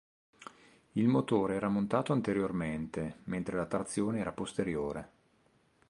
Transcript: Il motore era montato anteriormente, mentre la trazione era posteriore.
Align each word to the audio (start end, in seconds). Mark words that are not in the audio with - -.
Il 0.93 1.07
motore 1.07 1.53
era 1.53 1.69
montato 1.69 2.11
anteriormente, 2.11 3.19
mentre 3.25 3.55
la 3.55 3.67
trazione 3.67 4.19
era 4.19 4.31
posteriore. 4.31 5.11